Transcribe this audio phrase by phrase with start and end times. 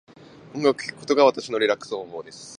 [0.55, 2.49] 音楽を聴くことが私のリラックス方法です。